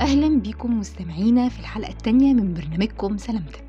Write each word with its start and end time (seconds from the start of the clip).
أهلا 0.00 0.40
بيكم 0.40 0.78
مستمعينا 0.80 1.48
في 1.48 1.60
الحلقة 1.60 1.90
التانية 1.90 2.34
من 2.34 2.54
برنامجكم 2.54 3.16
سلامتك. 3.18 3.64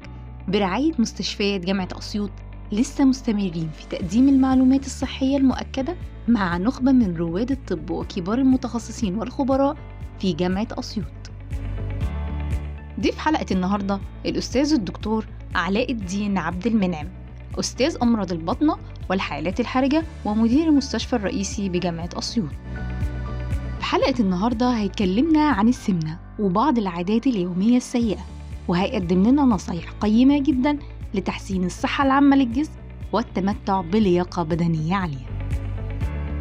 برعاية 0.47 0.91
مستشفيات 0.99 1.61
جامعة 1.65 1.87
أسيوط 1.97 2.29
لسه 2.71 3.05
مستمرين 3.05 3.69
في 3.77 3.87
تقديم 3.89 4.29
المعلومات 4.29 4.85
الصحية 4.85 5.37
المؤكدة 5.37 5.95
مع 6.27 6.57
نخبة 6.57 6.91
من 6.91 7.15
رواد 7.17 7.51
الطب 7.51 7.89
وكبار 7.91 8.37
المتخصصين 8.37 9.15
والخبراء 9.15 9.77
في 10.19 10.33
جامعة 10.33 10.67
أسيوط. 10.71 11.05
ضيف 12.99 13.17
حلقة 13.17 13.45
النهاردة 13.51 13.99
الأستاذ 14.25 14.73
الدكتور 14.73 15.25
علاء 15.55 15.91
الدين 15.91 16.37
عبد 16.37 16.67
المنعم 16.67 17.07
أستاذ 17.59 17.97
أمراض 18.01 18.31
البطنة 18.31 18.75
والحالات 19.09 19.59
الحرجة 19.59 20.03
ومدير 20.25 20.67
المستشفى 20.67 21.15
الرئيسي 21.15 21.69
بجامعة 21.69 22.09
أسيوط. 22.17 22.49
في 23.79 23.85
حلقة 23.85 24.13
النهاردة 24.19 24.69
هيكلمنا 24.77 25.49
عن 25.49 25.67
السمنة 25.67 26.19
وبعض 26.39 26.77
العادات 26.77 27.27
اليومية 27.27 27.77
السيئة 27.77 28.25
وهيقدم 28.67 29.23
لنا 29.27 29.41
نصايح 29.41 29.91
قيمة 29.91 30.39
جدا 30.39 30.77
لتحسين 31.13 31.65
الصحة 31.65 32.05
العامة 32.05 32.35
للجسم 32.35 32.71
والتمتع 33.13 33.81
بلياقة 33.81 34.43
بدنية 34.43 34.95
عالية. 34.95 35.38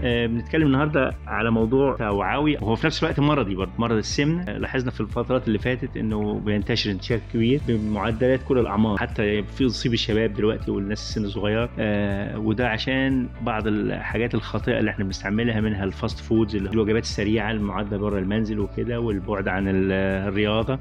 بنتكلم 0.02 0.66
النهارده 0.66 1.14
على 1.26 1.50
موضوع 1.50 1.96
توعوي. 1.96 2.56
وهو 2.56 2.74
في 2.74 2.86
نفس 2.86 3.02
الوقت 3.02 3.20
مرضي 3.20 3.54
برضه 3.54 3.70
مرض 3.78 3.96
السمنه 3.96 4.42
آه، 4.42 4.58
لاحظنا 4.58 4.90
في 4.90 5.00
الفترات 5.00 5.46
اللي 5.48 5.58
فاتت 5.58 5.96
إنه 5.96 6.40
بينتشر 6.40 6.90
انتشار 6.90 7.20
كبير 7.34 7.60
بمعدلات 7.68 8.40
كل 8.48 8.58
الأعمار. 8.58 8.98
حتى 8.98 9.42
في 9.42 9.64
يصيب 9.64 9.92
الشباب 9.92 10.34
دلوقتي 10.34 10.70
والناس 10.70 10.98
السن 11.00 11.24
الصغير. 11.24 11.68
آه 11.78 12.38
وده 12.38 12.68
عشان 12.68 13.28
بعض 13.42 13.66
الحاجات 13.66 14.34
الخاطئة 14.34 14.78
اللي 14.78 14.90
إحنا 14.90 15.04
بنستعملها 15.04 15.60
منها 15.60 15.84
ال 15.84 15.91
fast 15.91 16.18
foods 16.18 16.56
الوجبات 16.56 17.02
السريعة 17.02 17.50
المعده 17.50 17.96
بره 17.96 18.18
المنزل 18.18 18.60
وكده 18.60 19.00
والبعد 19.00 19.48
عن 19.48 19.64
الرياضة. 19.68 20.78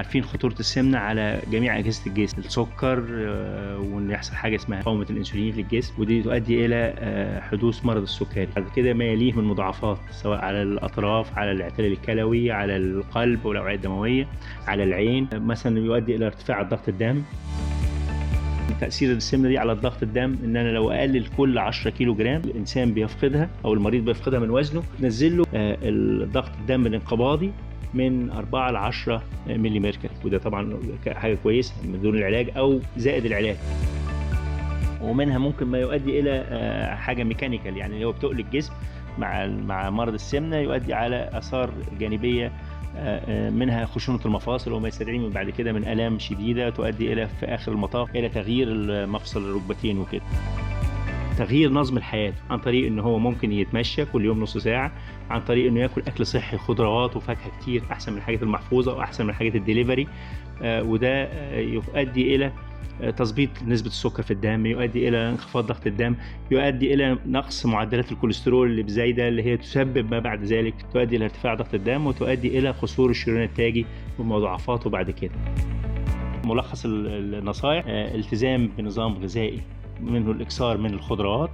عارفين 0.00 0.24
خطورة 0.24 0.54
السمنة 0.60 0.98
على 0.98 1.42
جميع 1.50 1.78
أجهزة 1.78 2.06
الجسم 2.06 2.38
السكر 2.38 3.04
آه، 3.10 3.78
وإن 3.78 4.10
يحصل 4.10 4.34
حاجة 4.34 4.56
اسمها 4.56 4.80
مقاومه 4.80 5.06
الإنسولين 5.10 5.52
في 5.52 5.60
الجسم 5.60 5.94
ودي 5.98 6.22
تؤدي 6.22 6.66
إلى 6.66 6.94
آه، 6.98 7.40
حدوث 7.40 7.84
مرض 7.84 8.02
السكري. 8.02 8.48
بعد 8.56 8.64
كده 8.76 8.92
ما 8.94 9.04
يليه 9.04 9.32
من 9.32 9.44
مضاعفات 9.44 9.98
سواء 10.10 10.38
على 10.38 10.62
الأطراف 10.62 11.38
على 11.38 11.52
الاعتلال 11.52 11.92
الكلوي 11.92 12.50
على 12.52 12.76
القلب 12.76 13.44
والأوعية 13.44 13.74
الدموية 13.74 14.26
على 14.66 14.84
العين 14.84 15.28
مثلا 15.32 15.78
يؤدي 15.78 16.16
إلى 16.16 16.26
ارتفاع 16.26 16.62
ضغط 16.62 16.88
الدم. 16.88 17.22
تأثير 18.80 19.12
السمنة 19.12 19.48
دي 19.48 19.58
على 19.58 19.72
ضغط 19.72 20.02
الدم 20.02 20.36
إن 20.44 20.56
أنا 20.56 20.68
لو 20.68 20.90
أقلل 20.90 21.26
كل 21.36 21.58
10 21.58 21.90
كيلو 21.90 22.14
جرام 22.14 22.42
الإنسان 22.44 22.94
بيفقدها 22.94 23.48
أو 23.64 23.74
المريض 23.74 24.04
بيفقدها 24.04 24.38
من 24.38 24.50
وزنه 24.50 24.82
نزل 25.00 25.36
له 25.36 25.44
آه، 25.54 25.76
ضغط 26.24 26.52
الدم 26.60 26.86
الانقباضي 26.86 27.52
من 27.94 28.30
4 28.30 28.70
ل 28.70 28.76
10 28.76 29.22
ملي 29.46 29.80
ميركوري 29.80 30.14
وده 30.24 30.38
طبعا 30.38 30.78
حاجة 31.08 31.38
كويسة 31.42 31.74
من 31.84 32.02
دون 32.02 32.18
العلاج 32.18 32.50
أو 32.56 32.80
زائد 32.96 33.24
العلاج. 33.24 33.56
ومنها 35.02 35.38
ممكن 35.38 35.66
ما 35.66 35.78
يؤدي 35.78 36.20
إلى 36.20 36.44
آه، 36.48 36.94
حاجة 36.94 37.22
mechanical 37.22 37.76
يعني 37.76 38.04
هو 38.04 38.12
بتقل 38.12 38.40
الجسم 38.40 38.72
مع 39.18 39.46
مع 39.46 39.90
مرض 39.90 40.14
السمنة 40.14 40.56
يؤدي 40.56 40.94
على 40.94 41.30
آثار 41.32 41.70
جانبية 42.00 42.52
آه، 42.96 43.20
آه، 43.28 43.50
منها 43.50 43.86
خشونة 43.86 44.20
المفاصل 44.26 44.72
وما 44.72 44.88
يستدعي 44.88 45.18
من 45.18 45.30
بعد 45.30 45.50
كده 45.50 45.72
من 45.72 45.84
آلام 45.88 46.18
شديدة 46.18 46.70
تؤدي 46.70 47.12
إلى 47.12 47.28
في 47.40 47.46
آخر 47.46 47.72
المطاف 47.72 48.10
إلى 48.16 48.28
تغيير 48.28 48.68
مفصل 49.06 49.42
الركبتين 49.42 49.98
وكده. 49.98 50.22
تغيير 51.38 51.72
نظم 51.72 51.96
الحياة 51.96 52.32
عن 52.50 52.58
طريق 52.58 52.86
ان 52.86 52.98
هو 52.98 53.18
ممكن 53.18 53.52
يتمشى 53.52 54.04
كل 54.04 54.24
يوم 54.24 54.40
نص 54.40 54.58
ساعة 54.58 54.92
عن 55.30 55.40
طريق 55.40 55.66
إنه 55.66 55.80
ياكل 55.80 56.02
أكل 56.06 56.26
صحي 56.26 56.58
خضروات 56.58 57.16
وفاكهة 57.16 57.60
كتير 57.60 57.82
أحسن 57.92 58.12
من 58.12 58.18
الحاجات 58.18 58.42
المحفوظة 58.42 58.96
وأحسن 58.96 59.24
من 59.24 59.30
الحاجات 59.30 59.54
الدليفري. 59.54 60.06
آه، 60.62 60.82
وده 60.82 61.24
آه، 61.24 61.58
يؤدي 61.58 62.34
إلى 62.34 62.52
آه، 63.02 63.10
تظبيط 63.10 63.50
نسبة 63.66 63.88
السكر 63.88 64.22
في 64.22 64.30
الدم 64.30 64.66
يؤدي 64.66 65.08
إلى 65.08 65.30
انخفاض 65.30 65.66
ضغط 65.66 65.86
الدم 65.86 66.14
يؤدي 66.50 66.94
إلى 66.94 67.18
نقص 67.26 67.66
معدلات 67.66 68.12
الكوليسترول 68.12 68.70
اللي 68.70 68.82
بزيادة 68.82 69.28
اللي 69.28 69.42
هي 69.42 69.56
تسبب 69.56 70.10
ما 70.10 70.18
بعد 70.18 70.44
ذلك 70.44 70.74
تؤدي 70.92 71.16
إلى 71.16 71.24
ارتفاع 71.24 71.54
ضغط 71.54 71.74
الدم 71.74 72.06
وتؤدي 72.06 72.58
إلى 72.58 72.72
قصور 72.72 73.10
الشريان 73.10 73.42
التاجي 73.42 73.86
ومضاعفاته 74.18 74.90
بعد 74.90 75.10
كده. 75.10 75.34
ملخص 76.44 76.82
النصائح 76.86 77.84
التزام 77.86 78.70
بنظام 78.78 79.12
غذائي. 79.14 79.60
منه 80.02 80.30
الاكثار 80.30 80.78
من 80.78 80.94
الخضروات 80.94 81.50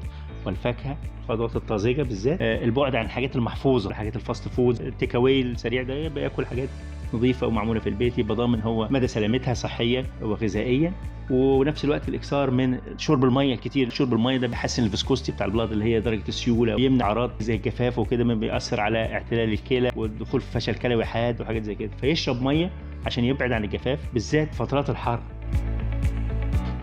والفاكهة 0.46 0.96
الخضروات 1.22 1.56
الطازجة 1.56 2.02
بالذات. 2.02 2.38
آه، 2.42 2.64
البعد 2.64 2.94
عن 2.94 3.04
الحاجات 3.04 3.36
المحفوظة 3.36 3.90
الحاجات 3.90 4.16
ال 4.16 4.23
fast 4.23 4.48
food 4.48 4.80
ال 4.80 4.87
take 4.87 5.14
away 5.14 5.40
السريع 5.40 5.82
ده 5.82 6.08
بياكل 6.08 6.46
حاجات 6.46 6.68
نظيفة 7.14 7.46
ومعمولة 7.46 7.80
في 7.80 7.88
البيت 7.88 8.18
يبقى 8.18 8.34
ضامن 8.36 8.60
هو 8.60 8.88
مدى 8.90 9.06
سلامتها 9.06 9.54
صحيا 9.54 10.04
وغذائيا. 10.22 10.92
ونفس 11.30 11.84
الوقت 11.84 12.08
الاكثار 12.08 12.50
من 12.50 12.78
شرب 12.96 13.24
المية 13.24 13.54
الكتير. 13.54 13.90
شرب 13.90 14.12
المية 14.12 14.36
ده 14.36 14.46
بيحسن 14.46 14.84
ال 14.84 14.89
viscosity 14.89 15.32
بتاع 15.32 15.46
ال 15.46 15.51
blood 15.51 15.72
اللي 15.72 15.84
هي 15.84 16.00
درجة 16.00 16.22
السيولة 16.28 16.74
ويمنع 16.74 17.04
أعراض 17.06 17.30
زي 17.40 17.54
الجفاف 17.54 17.98
وكده 17.98 18.24
ما 18.24 18.34
بيأثر 18.34 18.80
على 18.80 18.98
اعتلال 19.12 19.52
الكلى 19.52 19.90
والدخول 19.96 20.40
في 20.40 20.52
فشل 20.52 20.74
كلوي 20.74 21.04
حاد 21.04 21.40
وحاجات 21.40 21.62
زي 21.62 21.74
كده. 21.74 21.90
فيشرب 22.00 22.42
مية 22.42 22.70
عشان 23.06 23.24
يبعد 23.24 23.52
عن 23.52 23.64
الجفاف 23.64 23.98
بالذات 24.12 24.54
فترات 24.54 24.90
الحر. 24.90 25.20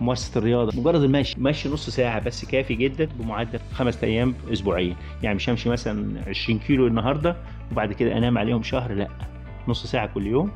ممارسه 0.04 0.38
الرياضه 0.38 0.80
مجرد 0.80 1.02
المشي. 1.02 1.40
مشي 1.40 1.68
نص 1.68 1.90
ساعة 1.90 2.20
بس 2.20 2.44
كافي 2.44 2.74
جدا 2.74 3.08
بمعدل 3.18 3.58
خمس 3.72 4.04
أيام 4.04 4.34
اسبوعيا. 4.52 4.96
يعني 5.22 5.36
مش 5.36 5.50
همشي 5.50 5.68
مثلا 5.68 6.20
20 6.26 6.58
كيلو 6.58 6.86
النهارده 6.86 7.36
وبعد 7.72 7.92
كده 7.92 8.18
أنام 8.18 8.38
عليهم 8.38 8.62
شهر 8.62 8.92
لأ. 8.92 9.08
نص 9.68 9.86
ساعة 9.86 10.06
كل 10.06 10.26
يوم 10.26 10.50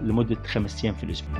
لمدة 0.00 0.36
خمس 0.46 0.84
أيام 0.84 0.94
في 0.94 1.04
الأسبوع. 1.04 1.38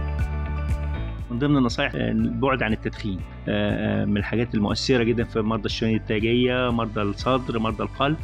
من 1.31 1.39
ضمن 1.39 1.57
النصائح 1.57 1.95
آه، 1.95 2.11
البعد 2.11 2.63
عن 2.63 2.73
التدخين. 2.73 3.21
آه، 3.49 4.03
آه، 4.03 4.05
من 4.05 4.17
الحاجات 4.17 4.55
المؤثرة 4.55 5.03
جدا 5.03 5.25
في 5.25 5.41
مرضى 5.41 5.67
الشرايين 5.67 5.97
التاجية 5.97 6.71
مرضى 6.71 7.03
الصدر 7.03 7.59
مرضى 7.59 7.83
القلب 7.83 8.17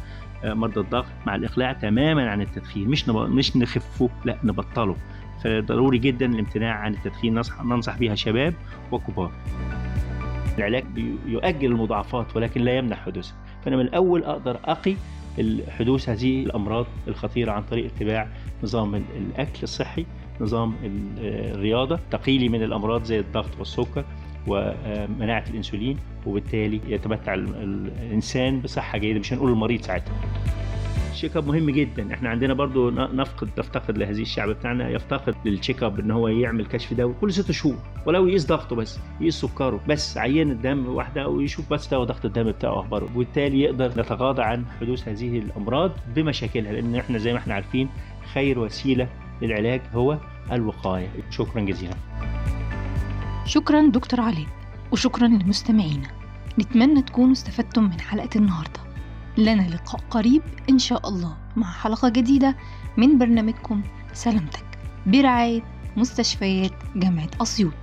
مرضى 0.43 0.79
الضغط. 0.79 1.05
مع 1.25 1.35
الإقلاع 1.35 1.73
تماما 1.73 2.29
عن 2.29 2.41
التدخين. 2.41 2.87
مش 2.87 3.09
مش 3.09 3.57
نخفه 3.57 4.09
لأ 4.25 4.37
نبطله. 4.43 4.95
فضروري 5.43 5.97
جدا 5.97 6.25
الامتناع 6.25 6.73
عن 6.75 6.93
التدخين 6.93 7.41
ننصح, 7.63 7.97
بها 7.97 8.15
شباب 8.15 8.53
وكبار. 8.91 9.31
العلاج 10.57 10.85
يؤجل 11.27 11.71
المضاعفات 11.71 12.35
ولكن 12.35 12.61
لا 12.61 12.77
يمنع 12.77 12.95
حدوثها. 12.95 13.35
فأنا 13.65 13.75
من 13.75 13.81
الأول 13.81 14.23
أقدر 14.23 14.57
أقي 14.65 14.95
حدوث 15.69 16.09
هذه 16.09 16.43
الأمراض 16.43 16.85
الخطيرة 17.07 17.51
عن 17.51 17.63
طريق 17.63 17.85
اتباع 17.85 18.27
نظام 18.63 18.95
الأكل 18.95 19.63
الصحي 19.63 20.05
نظام 20.41 20.73
الرياضة 21.17 21.99
تقيلي 22.11 22.49
من 22.49 22.63
الأمراض 22.63 23.03
زي 23.03 23.19
الضغط 23.19 23.59
والسكر 23.59 24.03
ومناعه 24.47 25.43
الإنسولين 25.49 25.97
وبالتالي 26.25 26.81
يتمتع 26.87 27.33
الإنسان 27.33 28.59
بصحة 28.59 28.97
جيدة 28.97 29.19
مش 29.19 29.33
هنقول 29.33 29.51
المريض 29.51 29.81
ساعتها. 29.81 30.13
الشيك 31.19 31.37
أب 31.37 31.47
مهم 31.47 31.69
جدا. 31.69 32.13
إحنا 32.13 32.29
عندنا 32.29 32.53
برضو 32.53 32.89
نفقد 32.89 33.49
نفتقد 33.57 33.97
لهذه 33.97 34.21
الشعب 34.21 34.49
بتاعنا 34.49 34.89
يفتقد 34.89 35.35
للشيك 35.45 35.83
أب 35.83 35.99
إن 35.99 36.11
هو 36.11 36.27
يعمل 36.27 36.65
كشف 36.65 36.93
دوري 36.93 37.13
كل 37.21 37.33
ست 37.33 37.51
شهور 37.51 37.75
ولو 38.05 38.27
يقيس 38.27 38.45
ضغطه 38.47 38.75
بس 38.75 38.99
يقيس 39.21 39.35
سكره 39.35 39.81
بس 39.87 40.17
عين 40.17 40.51
الدم 40.51 40.85
واحدة 40.89 41.27
ويشوف 41.27 41.73
بس 41.73 41.87
ده 41.87 42.03
ضغط 42.03 42.25
الدم 42.25 42.43
بتاعه 42.43 42.79
أخباره 42.79 43.05
وبالتالي 43.15 43.61
يقدر 43.61 43.87
نتغاضى 43.87 44.41
عن 44.41 44.65
حدوث 44.81 45.07
هذه 45.07 45.39
الأمراض 45.39 45.91
بمشاكلها 46.15 46.71
لأن 46.71 46.95
إحنا 46.95 47.17
زي 47.17 47.33
ما 47.33 47.39
إحنا 47.39 47.53
عارفين 47.53 47.89
خير 48.33 48.59
وسيلة 48.59 49.09
للعلاج 49.41 49.81
هو 49.93 50.17
الوقاية. 50.51 51.07
شكرا 51.29 51.61
جزيلا. 51.61 51.95
شكرا 53.45 53.89
دكتور 53.89 54.21
علي 54.21 54.45
وشكرا 54.91 55.27
لمستمعينا 55.27 56.07
نتمنى 56.59 57.01
تكونوا 57.01 57.31
استفدتم 57.31 57.83
من 57.83 57.99
حلقة 57.99 58.29
النهارده. 58.35 58.88
لنا 59.39 59.61
لقاء 59.61 60.01
قريب 60.09 60.41
إن 60.69 60.79
شاء 60.79 61.09
الله 61.09 61.37
مع 61.55 61.71
حلقة 61.71 62.09
جديدة 62.09 62.55
من 62.97 63.17
برنامجكم 63.17 63.81
سلامتك. 64.13 64.65
برعاية 65.05 65.61
مستشفيات 65.97 66.73
جامعة 66.95 67.29
أسيوط. 67.41 67.73